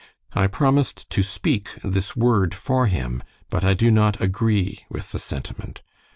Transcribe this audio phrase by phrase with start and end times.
[0.33, 5.19] I promised to speak this word for him, but I do not agree with the
[5.19, 5.83] sentiment.